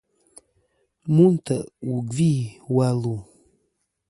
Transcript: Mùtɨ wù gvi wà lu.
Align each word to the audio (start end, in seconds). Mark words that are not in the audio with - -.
Mùtɨ 1.15 1.55
wù 1.85 1.95
gvi 2.09 2.31
wà 2.75 2.87
lu. 3.01 3.13